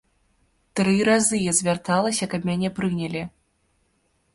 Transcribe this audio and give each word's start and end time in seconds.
Тры 0.79 0.95
разы 1.11 1.43
я 1.43 1.53
звярталася, 1.59 2.31
каб 2.35 2.41
мяне 2.53 2.77
прынялі. 2.79 3.23